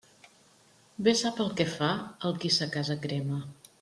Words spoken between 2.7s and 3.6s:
casa crema.